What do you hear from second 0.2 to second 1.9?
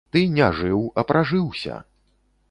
не жыў, а пражыўся.